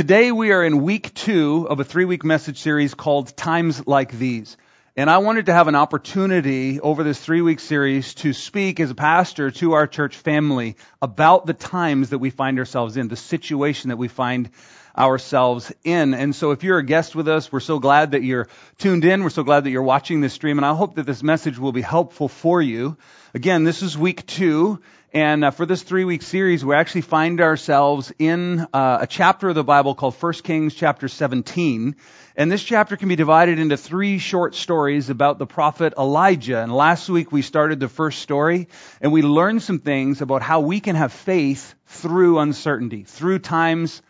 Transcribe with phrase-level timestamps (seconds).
[0.00, 4.10] Today we are in week two of a three week message series called Times Like
[4.10, 4.56] These.
[4.96, 8.90] And I wanted to have an opportunity over this three week series to speak as
[8.90, 13.14] a pastor to our church family about the times that we find ourselves in, the
[13.16, 14.48] situation that we find
[14.96, 16.14] ourselves in.
[16.14, 19.22] And so if you're a guest with us, we're so glad that you're tuned in.
[19.22, 20.58] We're so glad that you're watching this stream.
[20.58, 22.96] And I hope that this message will be helpful for you.
[23.34, 24.80] Again, this is week two.
[25.12, 29.48] And uh, for this three week series, we actually find ourselves in uh, a chapter
[29.48, 31.96] of the Bible called 1 Kings chapter 17.
[32.36, 36.62] And this chapter can be divided into three short stories about the prophet Elijah.
[36.62, 38.68] And last week we started the first story
[39.00, 44.02] and we learned some things about how we can have faith through uncertainty, through times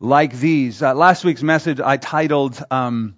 [0.00, 0.82] like these.
[0.82, 3.14] Uh, last week's message I titled um,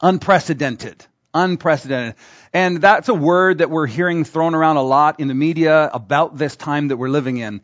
[0.00, 1.04] Unprecedented
[1.34, 2.14] unprecedented.
[2.52, 6.38] And that's a word that we're hearing thrown around a lot in the media about
[6.38, 7.60] this time that we're living in.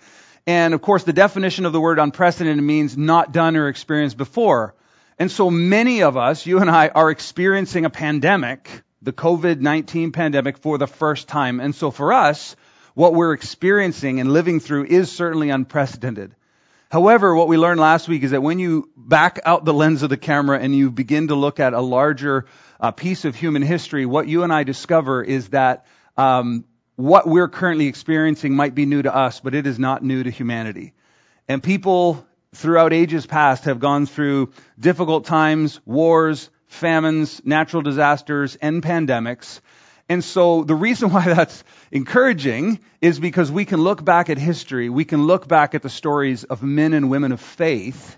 [0.47, 4.75] And of course, the definition of the word unprecedented means not done or experienced before.
[5.19, 10.59] And so many of us, you and I, are experiencing a pandemic, the COVID-19 pandemic
[10.59, 11.61] for the first time.
[11.61, 12.57] And so for us,
[12.95, 16.35] what we're experiencing and living through is certainly unprecedented.
[16.91, 20.11] However, what we learned last week is that when you back out the lens of
[20.11, 22.47] the camera and you begin to look at a larger
[22.81, 25.87] uh, piece of human history, what you and I discover is that
[26.17, 26.65] um,
[26.97, 30.31] what we're currently experiencing might be new to us, but it is not new to
[30.31, 30.95] humanity.
[31.47, 38.83] And people throughout ages past have gone through difficult times, wars, famines, natural disasters, and
[38.83, 39.61] pandemics.
[40.09, 44.89] And so the reason why that's encouraging is because we can look back at history,
[44.89, 48.17] we can look back at the stories of men and women of faith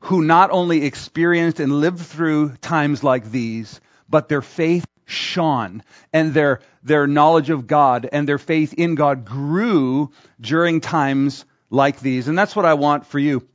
[0.00, 3.80] who not only experienced and lived through times like these,
[4.12, 9.24] but their faith shone and their, their knowledge of God and their faith in God
[9.24, 12.28] grew during times like these.
[12.28, 13.48] And that's what I want for you.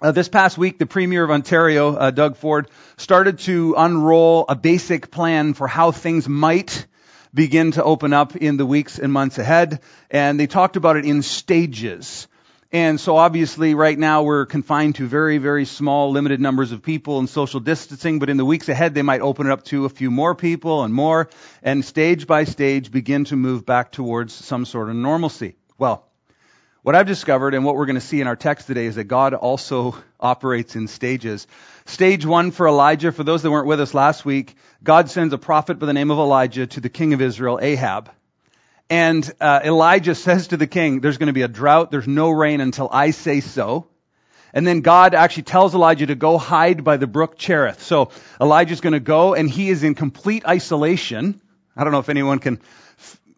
[0.00, 4.56] Uh, this past week, the Premier of Ontario, uh, Doug Ford, started to unroll a
[4.56, 6.86] basic plan for how things might
[7.32, 9.80] begin to open up in the weeks and months ahead.
[10.10, 12.26] And they talked about it in stages.
[12.74, 17.18] And so obviously right now we're confined to very, very small, limited numbers of people
[17.18, 19.90] and social distancing, but in the weeks ahead they might open it up to a
[19.90, 21.28] few more people and more,
[21.62, 25.54] and stage by stage begin to move back towards some sort of normalcy.
[25.76, 26.08] Well,
[26.80, 29.04] what I've discovered and what we're going to see in our text today is that
[29.04, 31.46] God also operates in stages.
[31.84, 35.38] Stage one for Elijah, for those that weren't with us last week, God sends a
[35.38, 38.10] prophet by the name of Elijah to the king of Israel, Ahab.
[38.92, 41.90] And uh, Elijah says to the king, there's going to be a drought.
[41.90, 43.86] There's no rain until I say so.
[44.52, 47.82] And then God actually tells Elijah to go hide by the brook Cherith.
[47.82, 51.40] So Elijah's going to go and he is in complete isolation.
[51.74, 52.60] I don't know if anyone can,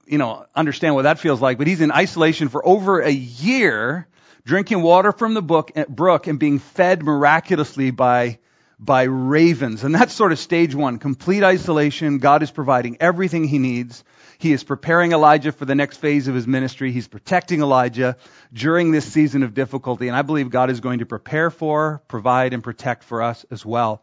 [0.07, 4.09] you know, understand what that feels like, but he's in isolation for over a year,
[4.45, 8.41] drinking water from the brook, brook and being fed miraculously by,
[8.81, 9.85] by ravens.
[9.85, 10.99] And that's sort of stage one.
[10.99, 12.19] Complete isolation.
[12.19, 14.03] God is providing everything he needs.
[14.45, 16.93] He is preparing Elijah for the next phase of his ministry.
[16.93, 18.19] He's protecting Elijah
[18.53, 20.07] during this season of difficulty.
[20.07, 23.65] And I believe God is going to prepare for, provide, and protect for us as
[23.65, 24.03] well.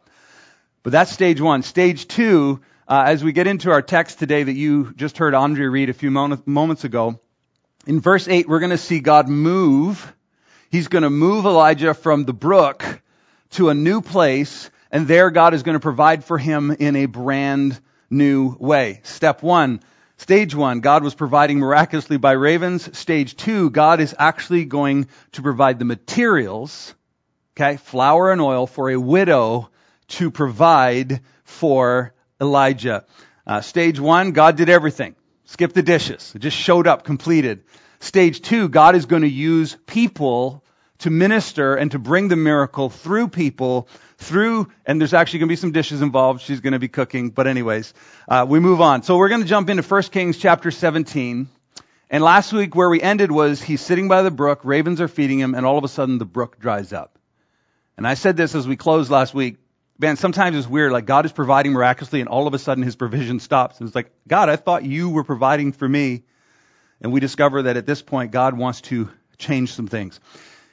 [0.82, 1.62] But that's stage one.
[1.62, 5.66] Stage two, uh, as we get into our text today that you just heard Andre
[5.66, 7.20] read a few moments ago,
[7.86, 10.12] in verse 8, we're going to see God move.
[10.72, 13.00] He's going to move Elijah from the brook
[13.50, 17.06] to a new place, and there God is going to provide for him in a
[17.06, 17.78] brand
[18.10, 19.02] new way.
[19.04, 19.80] Step one,
[20.18, 22.96] Stage one, God was providing miraculously by ravens.
[22.96, 26.94] Stage two, God is actually going to provide the materials,
[27.56, 29.70] okay, flour and oil for a widow
[30.08, 33.04] to provide for Elijah.
[33.46, 35.16] Uh, stage one, God did everything.
[35.46, 36.32] Skip the dishes.
[36.34, 37.64] It just showed up completed.
[38.00, 40.64] Stage two, God is going to use people
[41.02, 43.88] to minister and to bring the miracle through people
[44.18, 46.42] through, and there's actually going to be some dishes involved.
[46.42, 47.30] She's going to be cooking.
[47.30, 47.92] But anyways,
[48.28, 49.02] uh, we move on.
[49.02, 51.48] So we're going to jump into 1 Kings chapter 17.
[52.10, 55.38] And last week where we ended was he's sitting by the brook, ravens are feeding
[55.38, 57.18] him, and all of a sudden the brook dries up.
[57.96, 59.56] And I said this as we closed last week.
[59.98, 60.92] Man, sometimes it's weird.
[60.92, 63.78] Like God is providing miraculously and all of a sudden his provision stops.
[63.78, 66.24] And it's like, God, I thought you were providing for me.
[67.00, 70.20] And we discover that at this point, God wants to change some things.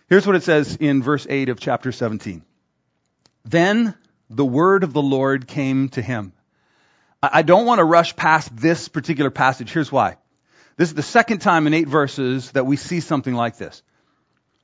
[0.10, 2.42] Here's what it says in verse 8 of chapter 17.
[3.46, 3.94] Then
[4.32, 6.34] the word of the Lord came to him.
[7.22, 9.72] I don't want to rush past this particular passage.
[9.72, 10.18] Here's why.
[10.78, 13.84] This is the second time in eight verses that we see something like this.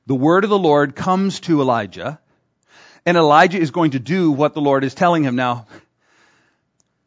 [0.06, 2.18] The word of the Lord comes to Elijah,
[3.04, 5.36] and Elijah is going to do what the Lord is telling him.
[5.36, 5.66] Now,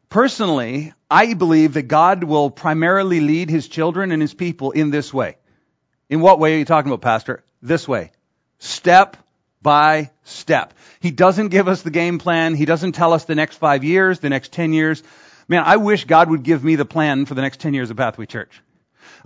[0.08, 5.14] personally, I believe that God will primarily lead his children and his people in this
[5.14, 5.38] way.
[6.10, 7.44] In what way are you talking about, Pastor?
[7.62, 8.12] This way.
[8.60, 9.18] Step
[9.62, 10.74] by step.
[11.00, 12.56] He doesn't give us the game plan.
[12.56, 15.04] He doesn't tell us the next five years, the next ten years.
[15.48, 17.98] Man, I wish God would give me the plan for the next ten years of
[17.98, 18.62] Pathway Church.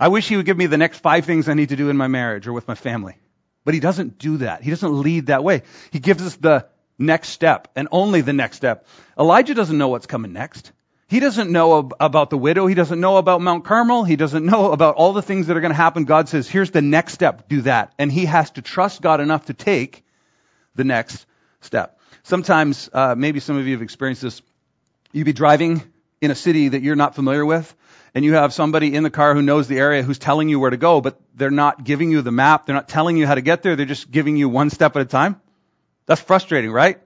[0.00, 1.96] I wish He would give me the next five things I need to do in
[1.96, 3.16] my marriage or with my family.
[3.64, 4.62] But He doesn't do that.
[4.62, 5.62] He doesn't lead that way.
[5.90, 6.66] He gives us the
[6.98, 8.86] next step and only the next step.
[9.18, 10.72] Elijah doesn't know what's coming next.
[11.08, 12.66] He doesn't know ab- about the widow.
[12.66, 14.04] He doesn't know about Mount Carmel.
[14.04, 16.04] He doesn't know about all the things that are going to happen.
[16.04, 17.48] God says, here's the next step.
[17.48, 17.92] Do that.
[17.98, 20.04] And he has to trust God enough to take
[20.74, 21.26] the next
[21.60, 21.98] step.
[22.22, 24.40] Sometimes, uh, maybe some of you have experienced this.
[25.12, 25.82] You'd be driving
[26.20, 27.74] in a city that you're not familiar with,
[28.14, 30.70] and you have somebody in the car who knows the area who's telling you where
[30.70, 32.64] to go, but they're not giving you the map.
[32.64, 33.76] They're not telling you how to get there.
[33.76, 35.40] They're just giving you one step at a time.
[36.06, 37.00] That's frustrating, right?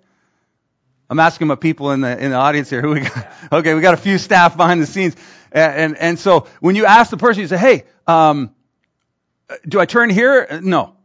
[1.10, 3.32] I'm asking my people in the in the audience here who we got.
[3.52, 5.16] Okay, we got a few staff behind the scenes,
[5.52, 8.54] and and, and so when you ask the person, you say, "Hey, um,
[9.66, 10.98] do I turn here?" No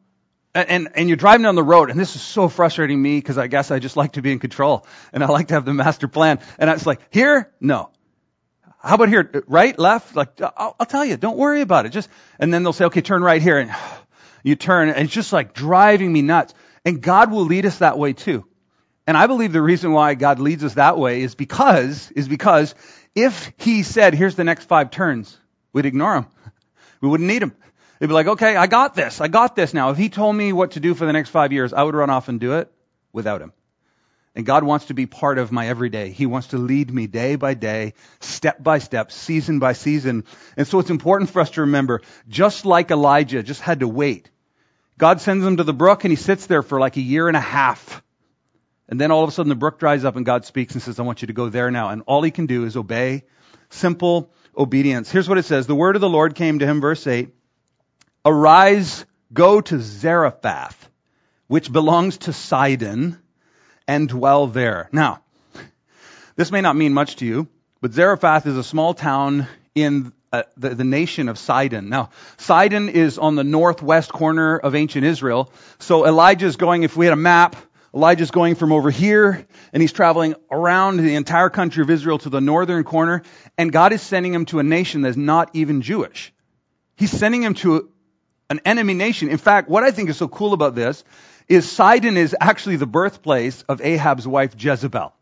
[0.56, 3.48] and, and you're driving down the road, and this is so frustrating me because I
[3.48, 6.08] guess I just like to be in control and I like to have the master
[6.08, 6.40] plan.
[6.60, 7.52] And it's like, here?
[7.60, 7.90] No.
[8.80, 9.44] How about here?
[9.48, 9.78] Right?
[9.78, 10.16] Left?
[10.16, 11.90] Like, I'll, I'll tell you, don't worry about it.
[11.90, 13.58] Just, and then they'll say, okay, turn right here.
[13.58, 13.72] And
[14.44, 16.54] you turn, and it's just like driving me nuts.
[16.86, 18.46] And God will lead us that way too.
[19.06, 22.74] And I believe the reason why God leads us that way is because, is because
[23.16, 25.38] if He said, here's the next five turns,
[25.74, 26.26] we'd ignore Him.
[27.02, 27.54] We wouldn't need Him.
[28.04, 29.22] They'd be like, okay, I got this.
[29.22, 29.92] I got this now.
[29.92, 32.10] If he told me what to do for the next five years, I would run
[32.10, 32.70] off and do it
[33.14, 33.54] without him.
[34.36, 36.10] And God wants to be part of my everyday.
[36.10, 40.26] He wants to lead me day by day, step by step, season by season.
[40.58, 44.30] And so it's important for us to remember, just like Elijah just had to wait.
[44.98, 47.38] God sends him to the brook and he sits there for like a year and
[47.38, 48.04] a half.
[48.90, 51.00] And then all of a sudden the brook dries up and God speaks and says,
[51.00, 51.90] I want you to go there now.
[51.90, 53.24] And all he can do is obey.
[53.70, 55.10] Simple obedience.
[55.12, 55.68] Here's what it says.
[55.68, 57.30] The word of the Lord came to him, verse 8.
[58.26, 60.90] Arise, go to Zarephath,
[61.48, 63.18] which belongs to Sidon,
[63.88, 64.90] and dwell there.
[64.92, 65.22] Now,
[66.36, 67.48] this may not mean much to you,
[67.82, 71.90] but Zarephath is a small town in uh, the, the, nation of Sidon.
[71.90, 75.52] Now, Sidon is on the northwest corner of ancient Israel.
[75.80, 77.56] So Elijah is going, if we had a map,
[77.94, 82.30] Elijah's going from over here and he's traveling around the entire country of Israel to
[82.30, 83.22] the northern corner
[83.58, 86.34] and God is sending him to a nation that's not even Jewish.
[86.96, 87.92] He's sending him to
[88.50, 89.30] an enemy nation.
[89.30, 91.04] In fact, what I think is so cool about this
[91.48, 95.14] is Sidon is actually the birthplace of Ahab's wife Jezebel.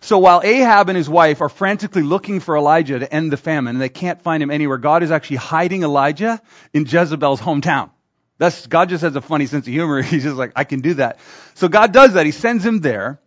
[0.00, 3.76] So while Ahab and his wife are frantically looking for Elijah to end the famine
[3.76, 6.40] and they can't find him anywhere, God is actually hiding Elijah
[6.74, 7.90] in Jezebel's hometown.
[8.38, 10.02] That's, God just has a funny sense of humor.
[10.02, 11.18] He's just like, I can do that.
[11.54, 12.26] So God does that.
[12.26, 13.20] He sends him there.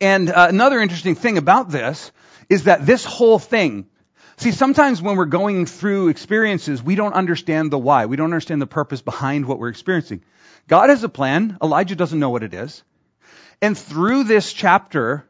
[0.00, 2.10] And uh, another interesting thing about this
[2.48, 3.86] is that this whole thing
[4.36, 8.06] See, sometimes when we're going through experiences, we don't understand the why.
[8.06, 10.24] We don't understand the purpose behind what we're experiencing.
[10.66, 11.56] God has a plan.
[11.62, 12.82] Elijah doesn't know what it is.
[13.62, 15.24] And through this chapter,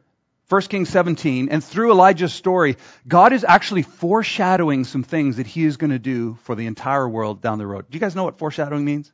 [0.49, 5.65] 1 Kings 17, and through Elijah's story, God is actually foreshadowing some things that he
[5.65, 7.85] is going to do for the entire world down the road.
[7.89, 9.11] Do you guys know what foreshadowing means?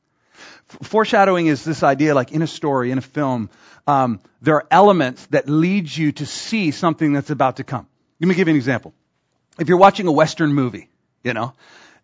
[0.84, 3.50] Foreshadowing is this idea, like in a story, in a film,
[3.88, 7.88] um, there are elements that lead you to see something that's about to come.
[8.20, 8.94] Let me give you an example
[9.60, 10.90] if you're watching a Western movie,
[11.24, 11.54] you know,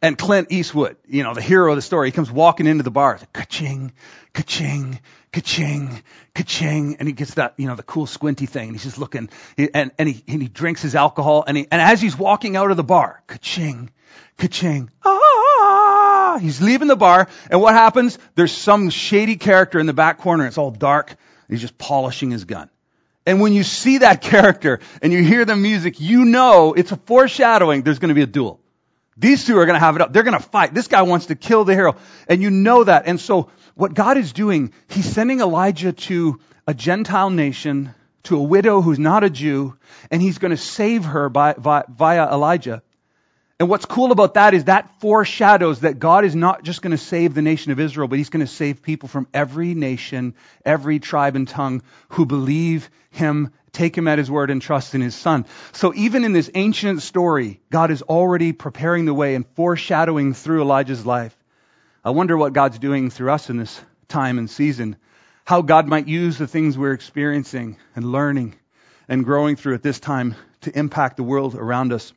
[0.01, 2.92] and Clint Eastwood, you know, the hero of the story, he comes walking into the
[2.92, 3.92] bar, ka-ching,
[4.34, 5.00] ka-ching,
[5.32, 6.04] ka-ching,
[6.36, 9.30] ka-ching, and he gets that, you know, the cool squinty thing, and he's just looking,
[9.58, 12.70] and, and, he, and he drinks his alcohol, and, he, and as he's walking out
[12.70, 13.89] of the bar, ka-ching,
[14.38, 18.20] ka-ching, ah, he's leaving the bar, and what happens?
[18.36, 21.16] There's some shady character in the back corner, it's all dark,
[21.50, 22.70] he's just polishing his gun.
[23.25, 26.98] And when you see that character and you hear the music, you know it's a
[26.98, 28.62] foreshadowing there's going to be a duel.
[29.17, 30.13] These two are going to have it up.
[30.13, 30.74] They're going to fight.
[30.74, 31.95] This guy wants to kill the hero.
[32.27, 33.07] And you know that.
[33.07, 37.93] And so what God is doing, he's sending Elijah to a Gentile nation,
[38.24, 39.75] to a widow who's not a Jew,
[40.12, 42.83] and he's going to save her by, by, via Elijah.
[43.59, 46.97] And what's cool about that is that foreshadows that God is not just going to
[46.97, 51.00] save the nation of Israel, but He's going to save people from every nation, every
[51.00, 55.15] tribe and tongue who believe Him, take Him at His word, and trust in His
[55.15, 55.46] Son.
[55.72, 60.62] So even in this ancient story, God is already preparing the way and foreshadowing through
[60.62, 61.36] Elijah's life.
[62.03, 64.96] I wonder what God's doing through us in this time and season.
[65.46, 68.55] How God might use the things we're experiencing and learning
[69.07, 72.13] and growing through at this time to impact the world around us.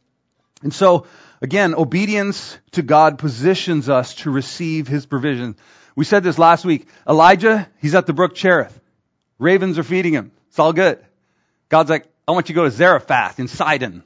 [0.63, 1.07] And so,
[1.41, 5.57] again, obedience to God positions us to receive his provision.
[5.97, 6.89] We said this last week.
[7.09, 8.79] Elijah, he's at the brook Cherith.
[9.39, 10.33] Ravens are feeding him.
[10.49, 10.99] It's all good.
[11.71, 14.03] God's like, I want you to go to Zarephath in Sidon.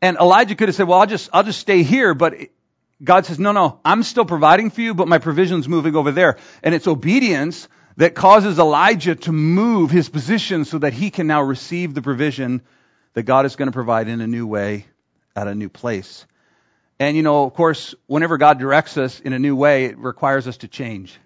[0.00, 2.34] And Elijah could have said, well, I'll just, I'll just stay here, but
[3.02, 6.38] God says, no, no, I'm still providing for you, but my provision's moving over there.
[6.62, 11.42] And it's obedience that causes Elijah to move his position so that he can now
[11.42, 12.62] receive the provision
[13.14, 14.86] that God is going to provide in a new way
[15.34, 16.26] at a new place.
[16.98, 20.46] And you know, of course, whenever God directs us in a new way, it requires
[20.46, 21.18] us to change.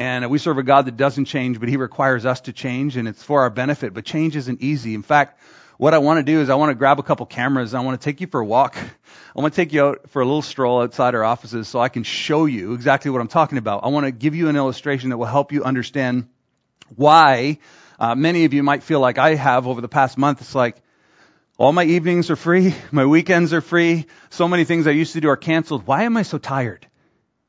[0.00, 3.06] And we serve a God that doesn't change, but He requires us to change, and
[3.06, 3.92] it's for our benefit.
[3.92, 4.94] But change isn't easy.
[4.94, 5.38] In fact,
[5.76, 7.74] what I want to do is I want to grab a couple cameras.
[7.74, 8.78] I want to take you for a walk.
[8.78, 11.90] I want to take you out for a little stroll outside our offices so I
[11.90, 13.84] can show you exactly what I'm talking about.
[13.84, 16.28] I want to give you an illustration that will help you understand
[16.96, 17.58] why
[17.98, 20.40] uh, many of you might feel like I have over the past month.
[20.40, 20.76] It's like,
[21.58, 22.74] all my evenings are free.
[22.90, 24.06] My weekends are free.
[24.30, 25.86] So many things I used to do are canceled.
[25.86, 26.86] Why am I so tired?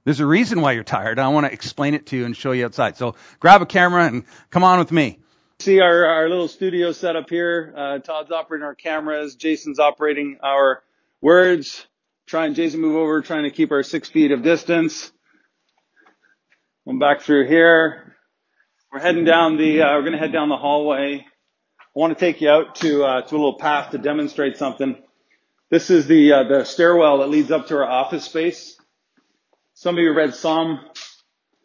[0.03, 1.19] There's a reason why you're tired.
[1.19, 2.97] I want to explain it to you and show you outside.
[2.97, 5.19] So grab a camera and come on with me.
[5.59, 7.73] See our, our little studio set up here.
[7.77, 9.35] Uh, Todd's operating our cameras.
[9.35, 10.81] Jason's operating our
[11.21, 11.85] words.
[12.25, 15.11] Trying, Jason move over, trying to keep our six feet of distance.
[16.85, 18.15] Going back through here.
[18.91, 21.25] We're heading down the, uh, we're going to head down the hallway.
[21.79, 24.95] I want to take you out to uh, to a little path to demonstrate something.
[25.69, 28.77] This is the uh, the stairwell that leads up to our office space.
[29.81, 30.79] Some of you read Psalm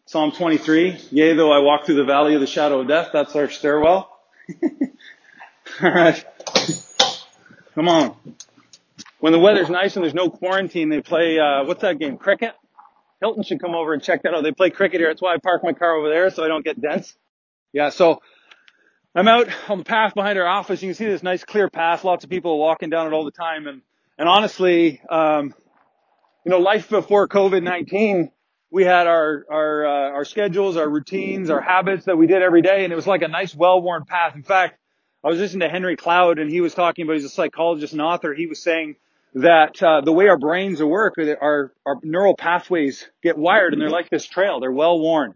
[0.06, 0.98] Psalm 23.
[1.10, 4.10] Yea, though I walk through the valley of the shadow of death, that's our stairwell.
[5.82, 6.24] All right,
[7.74, 8.16] come on.
[9.20, 12.16] When the weather's nice and there's no quarantine, they play uh, what's that game?
[12.16, 12.54] Cricket.
[13.20, 14.42] Hilton should come over and check that out.
[14.42, 15.10] They play cricket here.
[15.10, 17.14] That's why I park my car over there so I don't get dense.
[17.74, 18.22] Yeah, so
[19.14, 20.80] I'm out on the path behind our office.
[20.80, 22.02] You can see this nice clear path.
[22.02, 23.66] Lots of people walking down it all the time.
[23.66, 23.82] And,
[24.16, 25.52] and honestly, um,
[26.46, 28.30] you know, life before COVID-19,
[28.70, 32.62] we had our, our, uh, our schedules, our routines, our habits that we did every
[32.62, 32.84] day.
[32.84, 34.36] And it was like a nice, well-worn path.
[34.36, 34.78] In fact,
[35.24, 38.00] I was listening to Henry Cloud and he was talking about, he's a psychologist and
[38.00, 38.32] author.
[38.32, 38.94] He was saying
[39.34, 43.90] that, uh, the way our brains work, our, our neural pathways get wired and they're
[43.90, 44.60] like this trail.
[44.60, 45.34] They're well worn.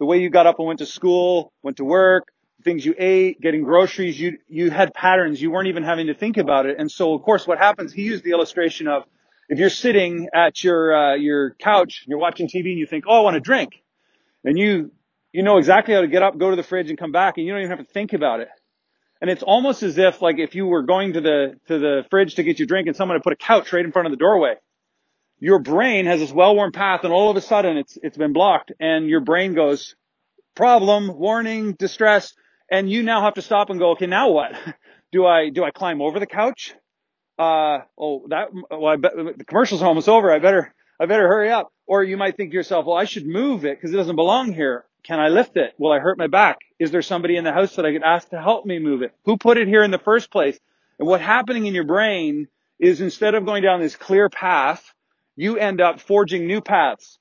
[0.00, 2.32] The way you got up and went to school, went to work,
[2.64, 5.40] things you ate, getting groceries, you, you had patterns.
[5.40, 6.80] You weren't even having to think about it.
[6.80, 9.04] And so, of course, what happens, he used the illustration of
[9.48, 13.04] if you're sitting at your, uh, your couch, and you're watching TV and you think,
[13.08, 13.82] oh, I want a drink.
[14.44, 14.92] And you,
[15.32, 17.46] you know exactly how to get up, go to the fridge and come back and
[17.46, 18.48] you don't even have to think about it.
[19.20, 22.36] And it's almost as if like if you were going to the, to the fridge
[22.36, 24.16] to get your drink and someone had put a couch right in front of the
[24.16, 24.54] doorway.
[25.40, 28.72] Your brain has this well-worn path and all of a sudden it's, it's been blocked
[28.80, 29.94] and your brain goes,
[30.54, 32.34] problem, warning, distress,
[32.70, 34.52] and you now have to stop and go, okay, now what?
[35.12, 36.74] Do I, do I climb over the couch?
[37.38, 40.32] Uh, oh, that, well, I bet the commercial's almost over.
[40.32, 41.72] I better, I better hurry up.
[41.86, 44.52] Or you might think to yourself, well, I should move it because it doesn't belong
[44.52, 44.84] here.
[45.04, 45.72] Can I lift it?
[45.78, 46.58] Will I hurt my back?
[46.78, 49.14] Is there somebody in the house that I could ask to help me move it?
[49.24, 50.58] Who put it here in the first place?
[50.98, 54.92] And what's happening in your brain is instead of going down this clear path,
[55.36, 57.18] you end up forging new paths.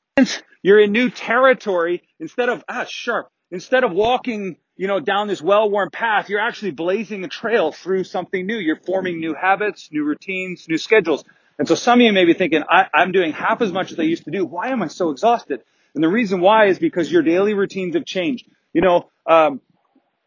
[0.63, 3.29] You're in new territory instead of, ah, sharp.
[3.51, 8.03] Instead of walking you know, down this well-worn path, you're actually blazing a trail through
[8.03, 8.57] something new.
[8.57, 11.23] You're forming new habits, new routines, new schedules.
[11.57, 13.99] And so some of you may be thinking, I, am doing half as much as
[13.99, 14.45] I used to do.
[14.45, 15.61] Why am I so exhausted?
[15.95, 18.47] And the reason why is because your daily routines have changed.
[18.71, 19.61] You know, um,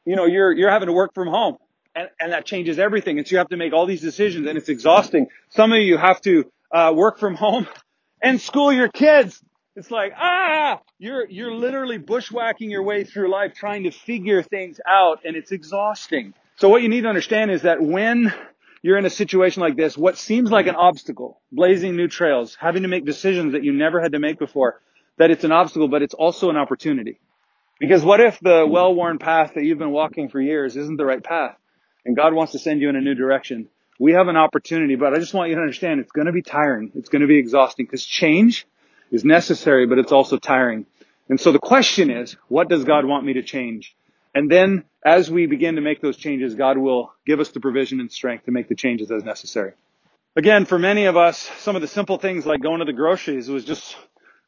[0.04, 1.58] you know, you're, you're having to work from home
[1.94, 3.18] and, and that changes everything.
[3.18, 5.28] And so you have to make all these decisions and it's exhausting.
[5.50, 7.68] Some of you have to, uh, work from home
[8.22, 9.40] and school your kids
[9.80, 14.78] it's like, ah, you're, you're literally bushwhacking your way through life trying to figure things
[14.86, 16.34] out and it's exhausting.
[16.56, 18.30] So what you need to understand is that when
[18.82, 22.82] you're in a situation like this, what seems like an obstacle, blazing new trails, having
[22.82, 24.82] to make decisions that you never had to make before,
[25.16, 27.18] that it's an obstacle, but it's also an opportunity.
[27.78, 31.24] Because what if the well-worn path that you've been walking for years isn't the right
[31.24, 31.56] path
[32.04, 33.68] and God wants to send you in a new direction?
[33.98, 36.42] We have an opportunity, but I just want you to understand it's going to be
[36.42, 36.92] tiring.
[36.94, 38.66] It's going to be exhausting because change
[39.10, 40.86] is necessary, but it's also tiring.
[41.28, 43.96] And so the question is, what does God want me to change?
[44.34, 48.00] And then as we begin to make those changes, God will give us the provision
[48.00, 49.72] and strength to make the changes as necessary.
[50.36, 53.48] Again, for many of us, some of the simple things like going to the groceries
[53.48, 53.96] was just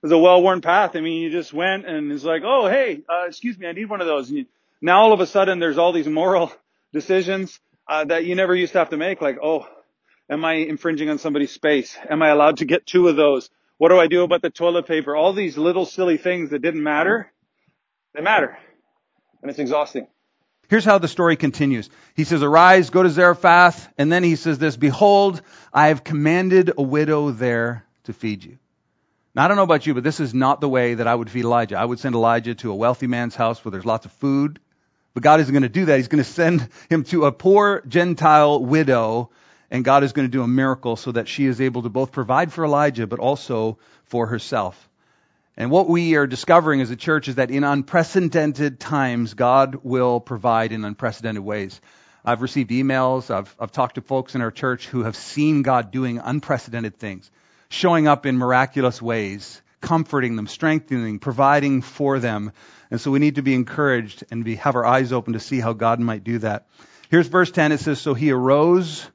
[0.01, 0.97] was a well-worn path.
[0.97, 3.89] I mean, you just went and it's like, oh, hey, uh, excuse me, I need
[3.89, 4.29] one of those.
[4.29, 4.47] And you,
[4.81, 6.53] now all of a sudden there's all these moral
[6.93, 9.21] decisions uh, that you never used to have to make.
[9.21, 9.67] Like, oh,
[10.29, 11.97] am I infringing on somebody's space?
[12.09, 13.49] Am I allowed to get two of those?
[13.83, 15.17] What do I do about the toilet paper?
[15.17, 17.33] All these little silly things that didn't matter,
[18.15, 18.57] they matter.
[19.41, 20.07] And it's exhausting.
[20.69, 21.91] Here's how the story continues.
[22.15, 25.43] He says, Arise, go to Zarephath, and then he says this, Behold,
[25.75, 28.59] I have commanded a widow there to feed you.
[29.35, 31.29] Now, I don't know about you, but this is not the way that I would
[31.29, 31.77] feed Elijah.
[31.77, 34.61] I would send Elijah to a wealthy man's house where there's lots of food.
[35.13, 35.97] But God isn't going to do that.
[35.97, 39.31] He's going to send him to a poor Gentile widow,
[39.73, 42.13] and God is going to do a miracle so that she is able to both
[42.13, 44.91] provide for Elijah, but also for herself.
[45.57, 50.21] And what we are discovering as a church is that in unprecedented times, God will
[50.21, 51.81] provide in unprecedented ways.
[52.23, 55.91] I've received emails, I've, I've talked to folks in our church who have seen God
[55.91, 57.31] doing unprecedented things,
[57.71, 62.53] showing up in miraculous ways, comforting them, strengthening, providing for them.
[62.91, 65.61] And so we need to be encouraged and be, have our eyes open to see
[65.61, 66.67] how God might do that.
[67.11, 67.73] Here's verse 10.
[67.73, 69.11] It says, So he arose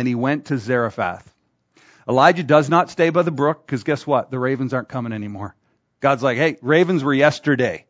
[0.00, 1.30] and he went to Zarephath.
[2.08, 4.30] Elijah does not stay by the brook because guess what?
[4.30, 5.54] The ravens aren't coming anymore.
[6.00, 7.84] God's like, hey, ravens were yesterday.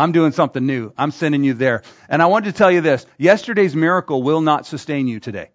[0.00, 0.92] I'm doing something new.
[0.98, 1.82] I'm sending you there.
[2.08, 3.06] And I wanted to tell you this.
[3.18, 5.50] Yesterday's miracle will not sustain you today.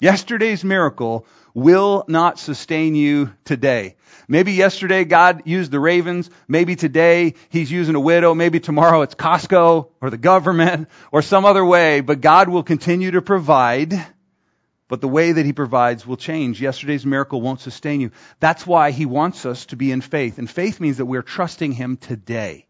[0.00, 3.96] Yesterday's miracle will not sustain you today.
[4.28, 6.30] Maybe yesterday God used the ravens.
[6.48, 8.34] Maybe today He's using a widow.
[8.34, 12.00] Maybe tomorrow it's Costco or the government or some other way.
[12.00, 13.92] But God will continue to provide
[14.90, 16.60] but the way that he provides will change.
[16.60, 18.10] Yesterday's miracle won't sustain you.
[18.40, 20.38] That's why he wants us to be in faith.
[20.38, 22.66] And faith means that we're trusting him today.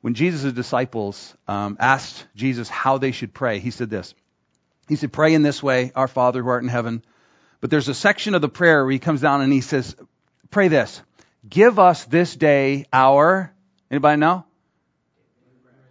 [0.00, 4.14] When Jesus' disciples um, asked Jesus how they should pray, he said this.
[4.88, 7.02] He said, Pray in this way, Our Father who art in heaven.
[7.60, 9.94] But there's a section of the prayer where he comes down and he says,
[10.50, 11.02] Pray this.
[11.46, 13.52] Give us this day our,
[13.90, 14.46] anybody know?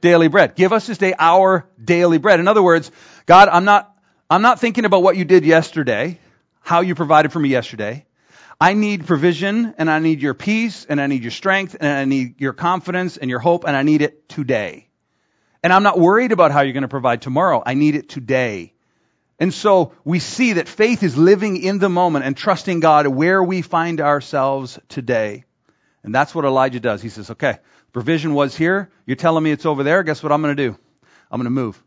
[0.01, 0.55] Daily bread.
[0.55, 2.39] Give us this day our daily bread.
[2.39, 2.91] In other words,
[3.27, 3.92] God, I'm not
[4.33, 6.19] I'm not thinking about what you did yesterday,
[6.59, 8.07] how you provided for me yesterday.
[8.59, 12.05] I need provision and I need your peace and I need your strength and I
[12.05, 14.87] need your confidence and your hope and I need it today.
[15.61, 17.61] And I'm not worried about how you're going to provide tomorrow.
[17.63, 18.73] I need it today.
[19.37, 23.43] And so we see that faith is living in the moment and trusting God where
[23.43, 25.43] we find ourselves today.
[26.01, 27.03] And that's what Elijah does.
[27.03, 27.59] He says, okay,
[27.91, 28.89] provision was here.
[29.05, 30.01] You're telling me it's over there.
[30.01, 30.75] Guess what I'm going to do?
[31.29, 31.83] I'm going to move.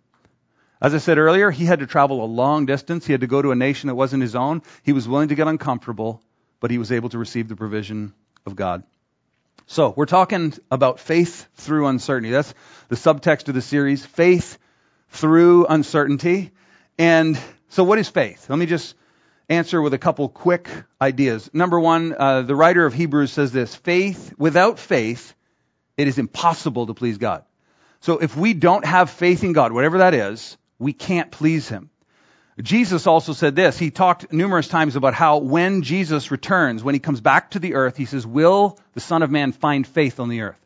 [0.80, 3.06] As I said earlier, he had to travel a long distance.
[3.06, 4.62] He had to go to a nation that wasn't his own.
[4.82, 6.22] He was willing to get uncomfortable,
[6.60, 8.12] but he was able to receive the provision
[8.44, 8.82] of God.
[9.68, 12.30] So, we're talking about faith through uncertainty.
[12.30, 12.54] That's
[12.88, 14.58] the subtext of the series, faith
[15.10, 16.52] through uncertainty.
[16.98, 18.48] And so what is faith?
[18.48, 18.94] Let me just
[19.48, 20.68] answer with a couple quick
[21.00, 21.50] ideas.
[21.52, 25.34] Number one, uh, the writer of Hebrews says this, faith, without faith,
[25.96, 27.44] it is impossible to please God.
[28.00, 31.90] So if we don't have faith in God, whatever that is, we can't please him.
[32.60, 33.78] Jesus also said this.
[33.78, 37.74] He talked numerous times about how when Jesus returns, when he comes back to the
[37.74, 40.60] earth, he says, Will the Son of Man find faith on the earth?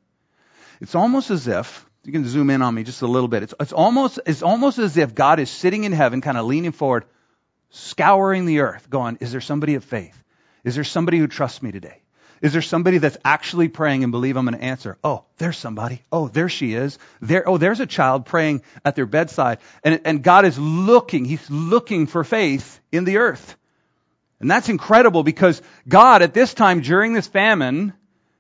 [0.81, 3.43] It's almost as if, you can zoom in on me just a little bit.
[3.43, 6.73] It's, it's almost, it's almost as if God is sitting in heaven, kind of leaning
[6.73, 7.05] forward,
[7.71, 10.17] scouring the earth, going, Is there somebody of faith?
[10.63, 12.03] Is there somebody who trusts me today?
[12.41, 14.97] Is there somebody that's actually praying and believe I'm going to answer?
[15.05, 16.03] Oh, there's somebody.
[16.11, 16.99] Oh, there she is.
[17.21, 19.59] There, oh, there's a child praying at their bedside.
[19.85, 23.57] And, and God is looking, He's looking for faith in the earth.
[24.41, 27.93] And that's incredible because God at this time during this famine,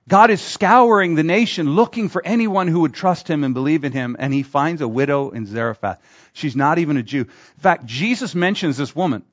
[0.08, 3.92] God is scouring the nation looking for anyone who would trust Him and believe in
[3.92, 4.16] Him.
[4.18, 6.00] And He finds a widow in Zarephath.
[6.32, 7.20] She's not even a Jew.
[7.20, 9.24] In fact, Jesus mentions this woman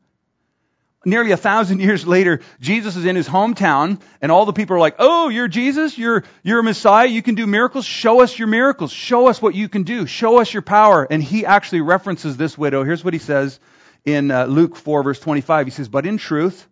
[1.06, 4.80] nearly a thousand years later, Jesus is in his hometown, and all the people are
[4.80, 5.98] like, Oh, you're Jesus?
[5.98, 7.08] You're, you're a Messiah?
[7.08, 7.86] You can do miracles?
[7.86, 8.92] Show us your miracles.
[8.92, 10.06] Show us what you can do.
[10.06, 11.08] Show us your power.
[11.10, 12.84] And he actually references this widow.
[12.84, 13.60] Here's what he says
[14.06, 15.68] in uh, Luke 4, verse 25.
[15.68, 16.68] He says, But in truth,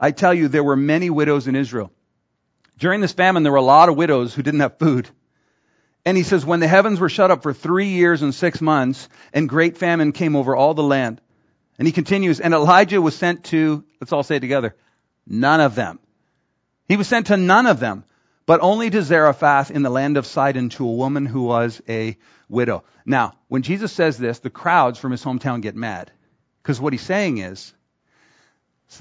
[0.00, 1.90] I tell you, there were many widows in Israel.
[2.78, 5.08] During this famine, there were a lot of widows who didn't have food.
[6.04, 9.08] And he says, When the heavens were shut up for three years and six months,
[9.32, 11.20] and great famine came over all the land,
[11.78, 14.74] and he continues, and Elijah was sent to, let's all say it together,
[15.26, 16.00] none of them.
[16.88, 18.04] He was sent to none of them,
[18.46, 22.16] but only to Zarephath in the land of Sidon to a woman who was a
[22.48, 22.82] widow.
[23.06, 26.10] Now, when Jesus says this, the crowds from his hometown get mad.
[26.62, 27.72] Because what he's saying is,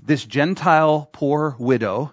[0.05, 2.11] this Gentile poor widow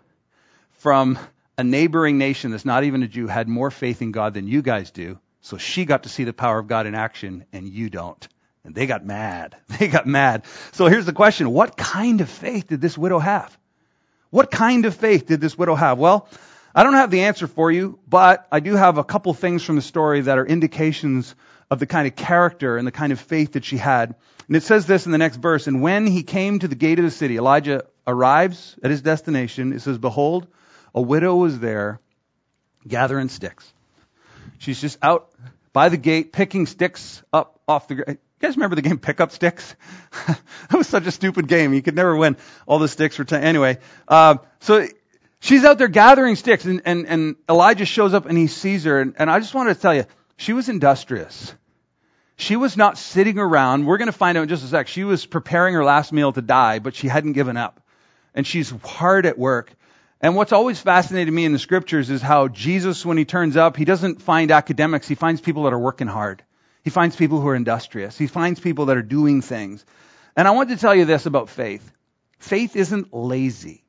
[0.78, 1.18] from
[1.58, 4.62] a neighboring nation that's not even a Jew had more faith in God than you
[4.62, 5.18] guys do.
[5.40, 8.26] So she got to see the power of God in action and you don't.
[8.64, 9.56] And they got mad.
[9.78, 10.44] They got mad.
[10.72, 11.50] So here's the question.
[11.50, 13.56] What kind of faith did this widow have?
[14.30, 15.98] What kind of faith did this widow have?
[15.98, 16.28] Well,
[16.74, 19.76] I don't have the answer for you, but I do have a couple things from
[19.76, 21.34] the story that are indications
[21.70, 24.14] of the kind of character and the kind of faith that she had.
[24.48, 25.66] And it says this in the next verse.
[25.66, 29.72] And when he came to the gate of the city, Elijah arrives at his destination.
[29.72, 30.46] It says, Behold,
[30.94, 32.00] a widow was there
[32.86, 33.72] gathering sticks.
[34.58, 35.30] She's just out
[35.72, 38.18] by the gate picking sticks up off the.
[38.44, 39.74] Guys remember the game Pickup Sticks?
[40.26, 41.72] that was such a stupid game.
[41.72, 43.42] You could never win all the sticks for ten.
[43.42, 44.86] Anyway, uh, so
[45.40, 49.00] she's out there gathering sticks, and, and, and Elijah shows up and he sees her,
[49.00, 50.04] and, and I just wanted to tell you,
[50.36, 51.54] she was industrious.
[52.36, 53.86] She was not sitting around.
[53.86, 54.88] We're going to find out in just a sec.
[54.88, 57.80] She was preparing her last meal to die, but she hadn't given up.
[58.34, 59.72] And she's hard at work.
[60.20, 63.78] And what's always fascinated me in the scriptures is how Jesus, when he turns up,
[63.78, 65.08] he doesn't find academics.
[65.08, 66.42] He finds people that are working hard.
[66.84, 68.16] He finds people who are industrious.
[68.16, 69.84] He finds people that are doing things.
[70.36, 71.90] And I want to tell you this about faith.
[72.38, 73.82] Faith isn't lazy.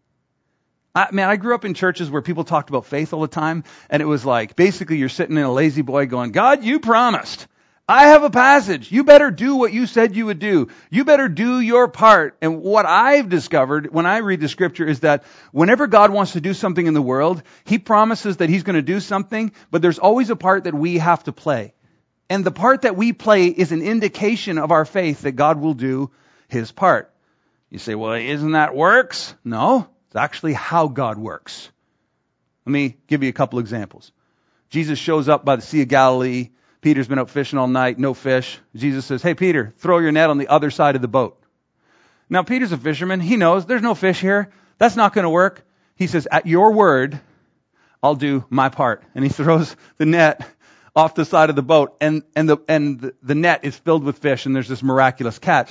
[0.96, 3.66] I, man, I grew up in churches where people talked about faith all the time,
[3.90, 7.48] and it was like, basically you're sitting in a La-Z-Boy going, God, you promised.
[7.88, 8.92] I have a passage.
[8.92, 10.70] You better do what you said you would do.
[10.90, 12.36] You better do your part.
[12.42, 16.42] And what I've discovered when I read the scripture is that whenever God wants to
[16.42, 20.00] do something in the world, He promises that He's going to do something, but there's
[20.00, 21.75] always a part that we have to play.
[22.30, 25.74] And the part that we play is an indication of our faith that God will
[25.74, 26.12] do
[26.48, 27.14] His part.
[27.70, 29.36] You say, well, isn't that works?
[29.44, 31.70] No, it's actually how God works.
[32.66, 34.12] Let me give you a couple examples.
[34.70, 36.50] Jesus shows up by the Sea of Galilee
[36.86, 38.60] Peter's been out fishing all night, no fish.
[38.76, 41.36] Jesus says, Hey, Peter, throw your net on the other side of the boat.
[42.30, 43.20] Now, Peter's a fisherman.
[43.20, 44.52] He knows there's no fish here.
[44.78, 45.66] That's not going to work.
[45.96, 47.20] He says, At your word,
[48.04, 49.04] I'll do my part.
[49.16, 50.48] And he throws the net
[50.96, 54.20] off the side of the boat, and, and, the, and the net is filled with
[54.20, 55.70] fish, and there's this miraculous catch.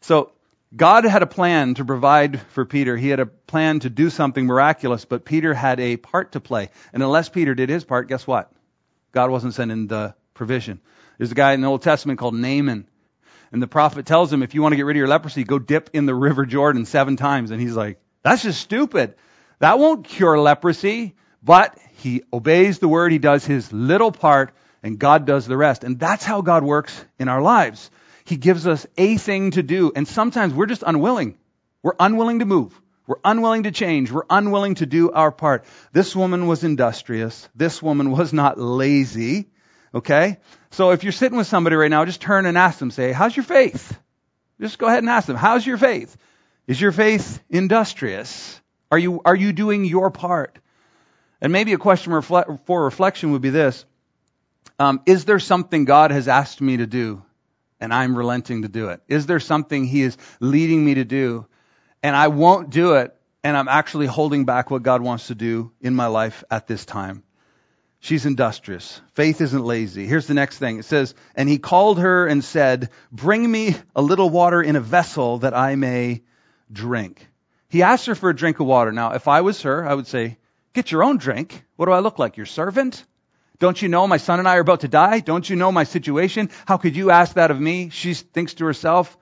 [0.00, 0.32] So,
[0.74, 2.96] God had a plan to provide for Peter.
[2.96, 6.70] He had a plan to do something miraculous, but Peter had a part to play.
[6.94, 8.50] And unless Peter did his part, guess what?
[9.12, 10.80] God wasn't sending the provision.
[11.18, 12.86] There's a guy in the Old Testament called Naaman.
[13.52, 15.58] And the prophet tells him, if you want to get rid of your leprosy, go
[15.58, 17.50] dip in the river Jordan seven times.
[17.50, 19.14] And he's like, that's just stupid.
[19.58, 21.14] That won't cure leprosy.
[21.42, 23.12] But he obeys the word.
[23.12, 25.84] He does his little part and God does the rest.
[25.84, 27.90] And that's how God works in our lives.
[28.24, 29.92] He gives us a thing to do.
[29.94, 31.36] And sometimes we're just unwilling.
[31.82, 32.80] We're unwilling to move.
[33.06, 34.12] We're unwilling to change.
[34.12, 35.64] We're unwilling to do our part.
[35.92, 37.48] This woman was industrious.
[37.54, 39.48] This woman was not lazy.
[39.94, 40.38] Okay?
[40.70, 43.36] So if you're sitting with somebody right now, just turn and ask them, say, how's
[43.36, 43.98] your faith?
[44.60, 46.16] Just go ahead and ask them, how's your faith?
[46.68, 48.60] Is your faith industrious?
[48.90, 50.58] Are you, are you doing your part?
[51.42, 53.84] And maybe a question for reflection would be this.
[54.78, 57.22] Um, is there something God has asked me to do
[57.80, 59.02] and I'm relenting to do it?
[59.08, 61.46] Is there something He is leading me to do
[62.00, 65.72] and I won't do it and I'm actually holding back what God wants to do
[65.80, 67.24] in my life at this time?
[67.98, 69.00] She's industrious.
[69.14, 70.06] Faith isn't lazy.
[70.06, 70.78] Here's the next thing.
[70.78, 74.80] It says, And he called her and said, Bring me a little water in a
[74.80, 76.22] vessel that I may
[76.72, 77.28] drink.
[77.68, 78.92] He asked her for a drink of water.
[78.92, 80.38] Now, if I was her, I would say,
[80.72, 81.64] Get your own drink.
[81.76, 82.36] What do I look like?
[82.36, 83.04] Your servant?
[83.58, 85.20] Don't you know my son and I are about to die?
[85.20, 86.50] Don't you know my situation?
[86.66, 87.90] How could you ask that of me?
[87.90, 89.16] She thinks to herself,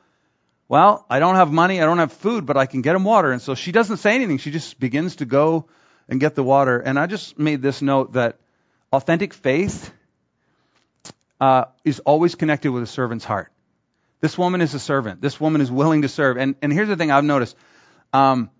[0.69, 3.33] Well, I don't have money, I don't have food, but I can get him water.
[3.33, 4.39] And so she doesn't say anything.
[4.39, 5.67] She just begins to go
[6.09, 6.79] and get the water.
[6.79, 8.39] And I just made this note that
[8.93, 9.93] Authentic faith
[11.41, 13.53] uh, is always connected with a servant's heart.
[14.21, 15.21] This woman is a servant.
[15.21, 16.37] This woman is willing to serve.
[16.37, 17.57] And, and here's the thing I've noticed.
[18.13, 18.51] Um,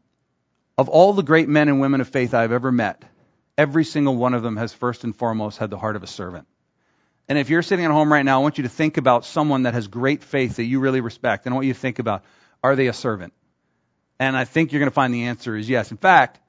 [0.81, 3.03] of all the great men and women of faith I've ever met,
[3.59, 6.47] every single one of them has first and foremost had the heart of a servant.
[7.29, 9.65] And if you're sitting at home right now, I want you to think about someone
[9.65, 11.45] that has great faith that you really respect.
[11.45, 12.25] And I want you to think about,
[12.65, 13.35] are they a servant?
[14.19, 15.91] And I think you're going to find the answer is yes.
[15.91, 16.41] In fact,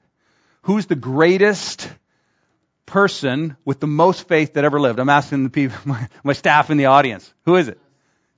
[0.62, 1.86] who's the greatest
[2.86, 4.98] person with the most faith that ever lived?
[4.98, 7.30] I'm asking the people, my, my staff in the audience.
[7.44, 7.78] Who is it?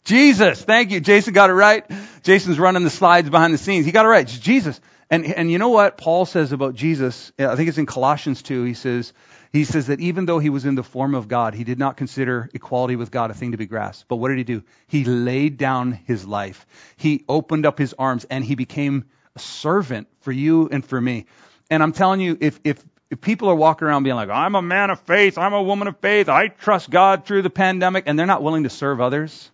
[0.04, 0.60] Jesus.
[0.60, 0.98] Thank you.
[0.98, 1.88] Jason got it right.
[2.24, 3.86] Jason's running the slides behind the scenes.
[3.86, 4.26] He got it right.
[4.26, 4.80] Jesus.
[5.10, 7.32] And, and you know what Paul says about Jesus?
[7.38, 8.64] I think it's in Colossians 2.
[8.64, 9.12] He says,
[9.52, 11.96] he says that even though he was in the form of God, he did not
[11.96, 14.08] consider equality with God a thing to be grasped.
[14.08, 14.62] But what did he do?
[14.86, 16.66] He laid down his life.
[16.96, 19.04] He opened up his arms and he became
[19.36, 21.26] a servant for you and for me.
[21.70, 24.62] And I'm telling you, if, if if people are walking around being like, I'm a
[24.62, 28.18] man of faith, I'm a woman of faith, I trust God through the pandemic, and
[28.18, 29.50] they're not willing to serve others,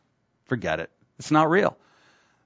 [0.47, 0.91] forget it.
[1.19, 1.77] It's not real.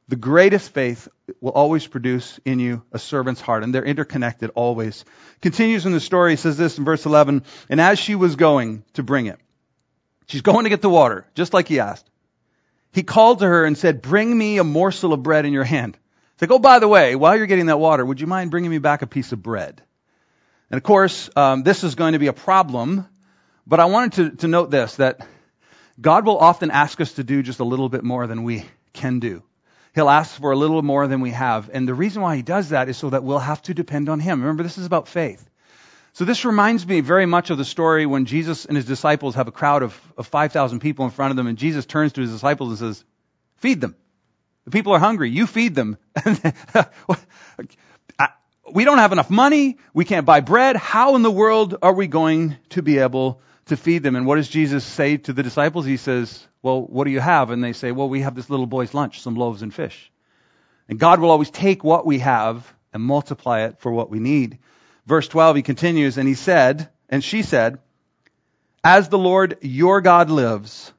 [0.09, 1.09] The greatest faith
[1.41, 5.05] will always produce in you a servant's heart, and they're interconnected always.
[5.41, 8.85] Continues in the story, he says this in verse 11, and as she was going
[8.95, 9.39] to bring it,
[10.27, 12.09] she's going to get the water, just like he asked.
[12.93, 15.97] He called to her and said, bring me a morsel of bread in your hand.
[16.35, 18.71] It's like, oh, by the way, while you're getting that water, would you mind bringing
[18.71, 19.83] me back a piece of bread?
[20.71, 23.07] And of course, um, this is going to be a problem,
[23.67, 25.27] but I wanted to, to note this that
[26.01, 29.19] God will often ask us to do just a little bit more than we can
[29.19, 29.43] do.
[29.95, 31.71] He'll ask for a little more than we have.
[31.73, 34.19] And the reason why he does that is so that we'll have to depend on
[34.19, 34.41] him.
[34.41, 35.49] Remember, this is about faith.
[36.15, 39.49] So this reminds me very much of the story when Jesus and his disciples have
[39.49, 42.31] a crowd of, of 5,000 people in front of them and Jesus turns to his
[42.31, 43.05] disciples and says,
[43.57, 43.97] feed them.
[44.65, 45.31] The people are hungry.
[45.31, 45.99] You feed them.
[48.73, 49.79] we don't have enough money.
[49.93, 50.77] We can't buy bread.
[50.77, 54.17] How in the world are we going to be able to feed them?
[54.17, 55.85] And what does Jesus say to the disciples?
[55.85, 57.51] He says, well, what do you have?
[57.51, 60.11] And they say, well, we have this little boy's lunch, some loaves and fish.
[60.89, 64.59] And God will always take what we have and multiply it for what we need.
[65.07, 67.79] Verse 12, he continues, and he said, and she said,
[68.83, 70.93] As the Lord your God lives,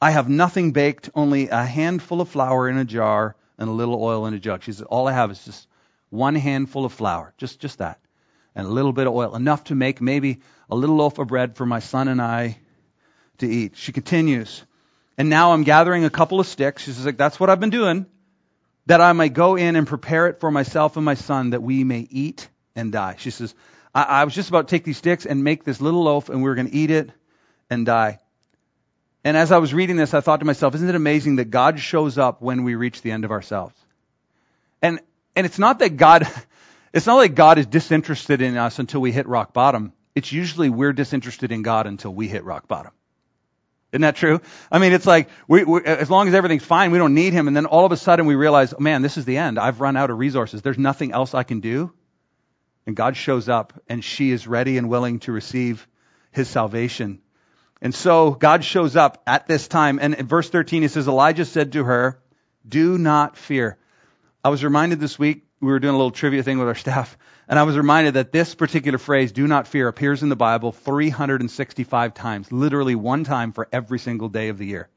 [0.00, 4.02] I have nothing baked, only a handful of flour in a jar and a little
[4.02, 4.64] oil in a jug.
[4.64, 5.68] She said, All I have is just
[6.10, 8.00] one handful of flour, just, just that,
[8.56, 10.40] and a little bit of oil, enough to make maybe
[10.72, 12.58] a little loaf of bread for my son and I
[13.38, 13.76] to eat.
[13.76, 14.64] She continues,
[15.18, 16.82] and now I'm gathering a couple of sticks.
[16.84, 18.06] She says, like, That's what I've been doing,
[18.86, 21.84] that I may go in and prepare it for myself and my son, that we
[21.84, 23.16] may eat and die.
[23.18, 23.54] She says,
[23.94, 26.42] I, I was just about to take these sticks and make this little loaf, and
[26.42, 27.10] we are going to eat it
[27.68, 28.18] and die.
[29.24, 31.80] And as I was reading this, I thought to myself, isn't it amazing that God
[31.80, 33.74] shows up when we reach the end of ourselves?
[34.80, 35.00] And,
[35.36, 36.26] and it's not that God,
[36.94, 39.92] it's not like God is disinterested in us until we hit rock bottom.
[40.14, 42.92] It's usually we're disinterested in God until we hit rock bottom.
[43.92, 44.40] Isn't that true?
[44.70, 47.46] I mean, it's like, we, we, as long as everything's fine, we don't need Him.
[47.46, 49.58] And then all of a sudden we realize, man, this is the end.
[49.58, 50.62] I've run out of resources.
[50.62, 51.92] There's nothing else I can do.
[52.86, 55.86] And God shows up and she is ready and willing to receive
[56.30, 57.20] his salvation.
[57.82, 59.98] And so God shows up at this time.
[60.00, 62.18] And in verse 13, he says, Elijah said to her,
[62.66, 63.76] do not fear.
[64.44, 67.16] I was reminded this week, we were doing a little trivia thing with our staff,
[67.48, 70.72] and I was reminded that this particular phrase, do not fear, appears in the Bible
[70.72, 74.88] 365 times, literally one time for every single day of the year.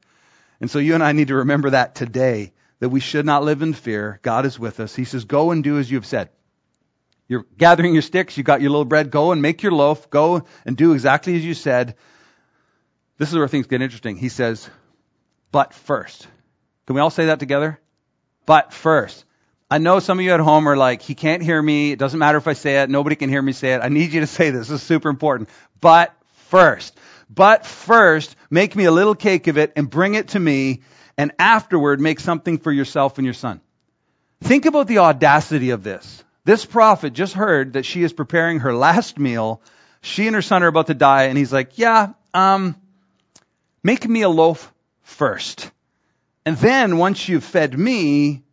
[0.60, 3.62] And so you and I need to remember that today, that we should not live
[3.62, 4.18] in fear.
[4.22, 4.94] God is with us.
[4.94, 6.30] He says, go and do as you have said.
[7.28, 8.36] You're gathering your sticks.
[8.36, 9.10] You got your little bread.
[9.10, 10.10] Go and make your loaf.
[10.10, 11.96] Go and do exactly as you said.
[13.18, 14.16] This is where things get interesting.
[14.16, 14.68] He says,
[15.52, 16.26] but first.
[16.86, 17.80] Can we all say that together?
[18.46, 19.25] But first.
[19.70, 21.90] I know some of you at home are like, he can't hear me.
[21.90, 22.90] It doesn't matter if I say it.
[22.90, 23.80] Nobody can hear me say it.
[23.82, 24.68] I need you to say this.
[24.68, 25.48] This is super important.
[25.80, 26.14] But
[26.48, 26.96] first.
[27.28, 30.82] But first, make me a little cake of it and bring it to me.
[31.18, 33.60] And afterward, make something for yourself and your son.
[34.42, 36.22] Think about the audacity of this.
[36.44, 39.60] This prophet just heard that she is preparing her last meal.
[40.02, 42.76] She and her son are about to die, and he's like, Yeah, um,
[43.82, 45.70] make me a loaf first.
[46.44, 48.44] And then once you've fed me,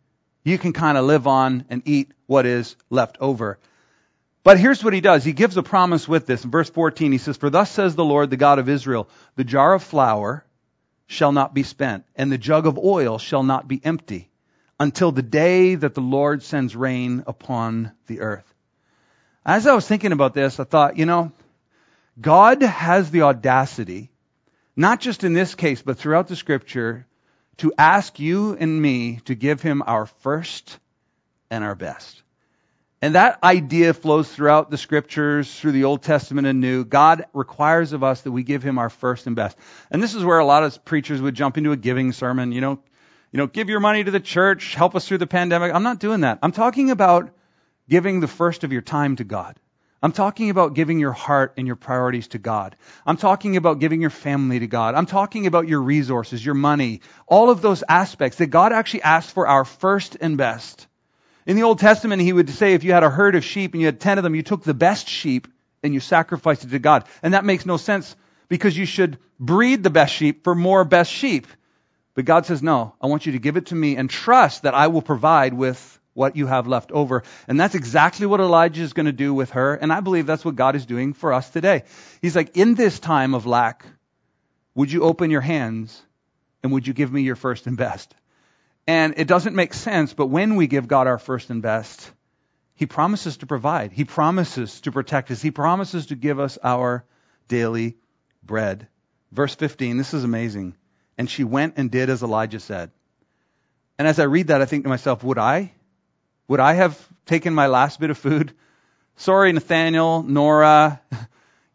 [0.44, 3.58] you can kind of live on and eat what is left over.
[4.42, 5.24] But here's what he does.
[5.24, 6.44] He gives a promise with this.
[6.44, 9.44] In verse 14, he says, For thus says the Lord, the God of Israel, the
[9.44, 10.44] jar of flour
[11.06, 14.30] shall not be spent, and the jug of oil shall not be empty
[14.78, 18.52] until the day that the Lord sends rain upon the earth.
[19.46, 21.32] As I was thinking about this, I thought, you know,
[22.20, 24.10] God has the audacity,
[24.76, 27.06] not just in this case, but throughout the scripture,
[27.58, 30.78] to ask you and me to give him our first
[31.50, 32.22] and our best.
[33.02, 36.84] And that idea flows throughout the scriptures, through the Old Testament and New.
[36.84, 39.58] God requires of us that we give him our first and best.
[39.90, 42.62] And this is where a lot of preachers would jump into a giving sermon, you
[42.62, 42.78] know,
[43.30, 45.74] you know, give your money to the church, help us through the pandemic.
[45.74, 46.38] I'm not doing that.
[46.40, 47.30] I'm talking about
[47.88, 49.58] giving the first of your time to God.
[50.04, 52.76] I'm talking about giving your heart and your priorities to God.
[53.06, 54.94] I'm talking about giving your family to God.
[54.94, 59.30] I'm talking about your resources, your money, all of those aspects that God actually asked
[59.30, 60.86] for our first and best.
[61.46, 63.80] In the Old Testament, he would say if you had a herd of sheep and
[63.80, 65.48] you had 10 of them, you took the best sheep
[65.82, 67.06] and you sacrificed it to God.
[67.22, 68.14] And that makes no sense
[68.48, 71.46] because you should breed the best sheep for more best sheep.
[72.14, 74.74] But God says, no, I want you to give it to me and trust that
[74.74, 77.24] I will provide with what you have left over.
[77.46, 79.74] And that's exactly what Elijah is going to do with her.
[79.74, 81.82] And I believe that's what God is doing for us today.
[82.22, 83.84] He's like, in this time of lack,
[84.74, 86.00] would you open your hands
[86.62, 88.14] and would you give me your first and best?
[88.86, 92.10] And it doesn't make sense, but when we give God our first and best,
[92.74, 93.92] He promises to provide.
[93.92, 95.42] He promises to protect us.
[95.42, 97.04] He promises to give us our
[97.48, 97.96] daily
[98.42, 98.88] bread.
[99.32, 100.76] Verse 15, this is amazing.
[101.16, 102.90] And she went and did as Elijah said.
[103.98, 105.72] And as I read that, I think to myself, would I?
[106.48, 108.52] Would I have taken my last bit of food?
[109.16, 111.00] Sorry, Nathaniel, Nora,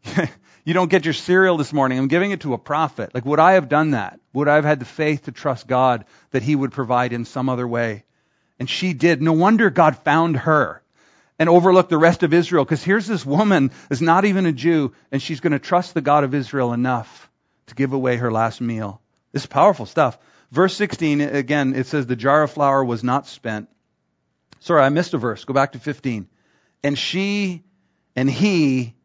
[0.65, 1.97] you don't get your cereal this morning.
[1.97, 3.13] I'm giving it to a prophet.
[3.13, 4.19] Like, would I have done that?
[4.33, 7.49] Would I have had the faith to trust God that He would provide in some
[7.49, 8.03] other way?
[8.59, 9.21] And she did.
[9.21, 10.83] No wonder God found her
[11.39, 12.65] and overlooked the rest of Israel.
[12.65, 16.01] Because here's this woman is not even a Jew, and she's going to trust the
[16.01, 17.31] God of Israel enough
[17.67, 19.01] to give away her last meal.
[19.31, 20.19] This is powerful stuff.
[20.51, 23.69] Verse 16, again, it says the jar of flour was not spent.
[24.59, 25.45] Sorry, I missed a verse.
[25.45, 26.27] Go back to 15.
[26.83, 27.63] And she
[28.15, 28.95] and he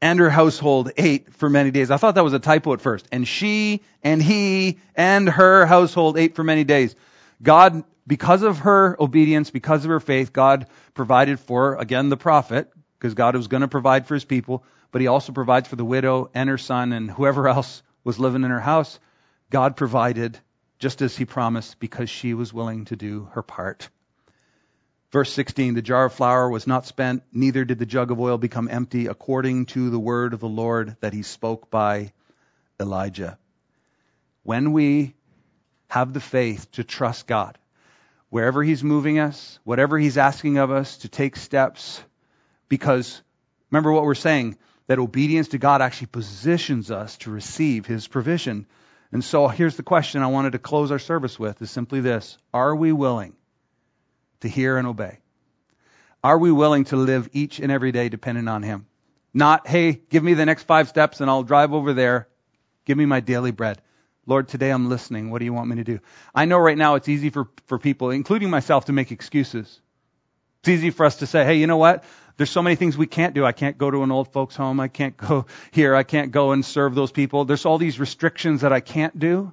[0.00, 1.90] and her household ate for many days.
[1.90, 3.06] I thought that was a typo at first.
[3.10, 6.94] And she and he and her household ate for many days.
[7.42, 12.70] God, because of her obedience, because of her faith, God provided for, again, the prophet,
[12.98, 15.84] because God was going to provide for his people, but he also provides for the
[15.84, 18.98] widow and her son and whoever else was living in her house.
[19.50, 20.38] God provided
[20.78, 23.88] just as he promised because she was willing to do her part.
[25.10, 28.36] Verse 16, the jar of flour was not spent, neither did the jug of oil
[28.36, 32.12] become empty, according to the word of the Lord that he spoke by
[32.78, 33.38] Elijah.
[34.42, 35.14] When we
[35.88, 37.56] have the faith to trust God,
[38.28, 42.02] wherever he's moving us, whatever he's asking of us to take steps,
[42.68, 43.22] because
[43.70, 48.66] remember what we're saying, that obedience to God actually positions us to receive his provision.
[49.10, 52.36] And so here's the question I wanted to close our service with is simply this.
[52.52, 53.34] Are we willing
[54.40, 55.18] to hear and obey?
[56.22, 58.86] Are we willing to live each and every day dependent on Him?
[59.32, 62.28] Not, hey, give me the next five steps and I'll drive over there.
[62.84, 63.80] Give me my daily bread.
[64.26, 65.30] Lord, today I'm listening.
[65.30, 66.00] What do you want me to do?
[66.34, 69.80] I know right now it's easy for, for people, including myself, to make excuses.
[70.60, 72.04] It's easy for us to say, hey, you know what?
[72.36, 73.44] There's so many things we can't do.
[73.44, 74.80] I can't go to an old folks home.
[74.80, 75.94] I can't go here.
[75.94, 77.44] I can't go and serve those people.
[77.44, 79.52] There's all these restrictions that I can't do.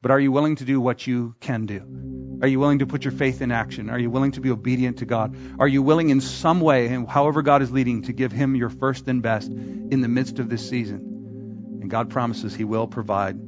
[0.00, 2.38] But are you willing to do what you can do?
[2.40, 3.90] Are you willing to put your faith in action?
[3.90, 5.36] Are you willing to be obedient to God?
[5.58, 9.08] Are you willing in some way, however God is leading, to give Him your first
[9.08, 11.78] and best in the midst of this season?
[11.80, 13.40] And God promises He will provide.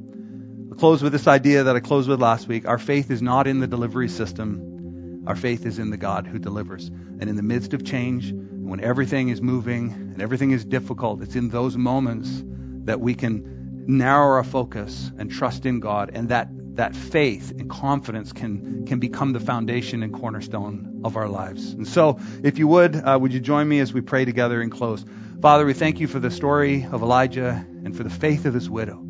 [0.69, 2.67] I'll close with this idea that I closed with last week.
[2.67, 5.23] Our faith is not in the delivery system.
[5.27, 6.87] Our faith is in the God who delivers.
[6.87, 11.35] And in the midst of change, when everything is moving and everything is difficult, it's
[11.35, 12.43] in those moments
[12.85, 17.69] that we can narrow our focus and trust in God, and that, that faith and
[17.69, 21.73] confidence can, can become the foundation and cornerstone of our lives.
[21.73, 24.71] And so, if you would, uh, would you join me as we pray together and
[24.71, 25.05] close?
[25.41, 28.69] Father, we thank you for the story of Elijah and for the faith of this
[28.69, 29.03] widow.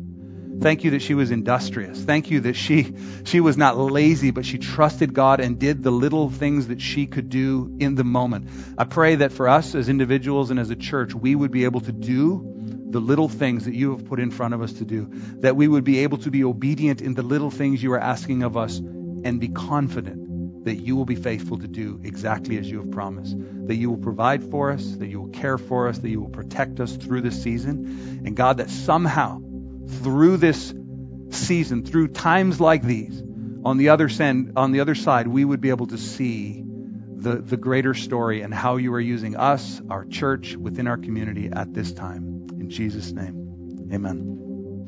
[0.62, 2.00] Thank you that she was industrious.
[2.00, 5.90] Thank you that she, she was not lazy, but she trusted God and did the
[5.90, 8.48] little things that she could do in the moment.
[8.78, 11.80] I pray that for us as individuals and as a church, we would be able
[11.80, 12.61] to do
[12.92, 15.08] the little things that you have put in front of us to do,
[15.40, 18.42] that we would be able to be obedient in the little things you are asking
[18.42, 22.78] of us and be confident that you will be faithful to do exactly as you
[22.78, 26.08] have promised, that you will provide for us, that you will care for us, that
[26.08, 28.22] you will protect us through this season.
[28.24, 29.40] And God, that somehow
[30.02, 30.72] through this
[31.30, 33.22] season, through times like these,
[33.64, 34.08] on the other
[34.56, 36.62] on the other side, we would be able to see
[37.22, 41.48] the, the greater story and how you are using us, our church, within our community
[41.52, 42.31] at this time.
[42.72, 44.86] Jesus' name, amen.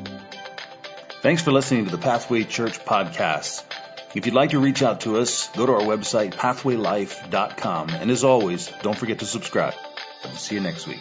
[1.23, 3.63] Thanks for listening to the Pathway Church podcast.
[4.15, 7.91] If you'd like to reach out to us, go to our website, pathwaylife.com.
[7.91, 9.75] And as always, don't forget to subscribe.
[10.37, 11.01] See you next week.